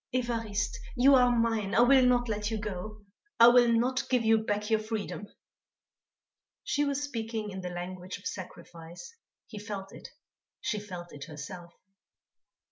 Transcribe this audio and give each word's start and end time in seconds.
"Évariste, 0.15 0.77
you 0.95 1.13
are 1.13 1.31
mine, 1.31 1.75
I 1.75 1.81
will 1.81 2.03
not 2.07 2.27
let 2.27 2.49
you 2.49 2.57
go; 2.57 3.05
I 3.39 3.49
will 3.49 3.71
not 3.71 4.09
give 4.09 4.25
you 4.25 4.39
back 4.39 4.71
your 4.71 4.79
freedom." 4.79 5.27
She 6.63 6.83
was 6.83 7.03
speaking 7.03 7.51
in 7.51 7.61
the 7.61 7.69
language 7.69 8.17
of 8.17 8.25
sacrifice. 8.25 9.13
He 9.45 9.59
felt 9.59 9.93
it; 9.93 10.09
she 10.59 10.79
felt 10.79 11.13
it 11.13 11.25
herself. 11.25 11.75